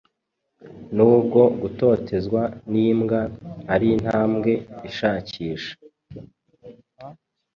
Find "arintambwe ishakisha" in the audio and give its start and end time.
3.73-5.73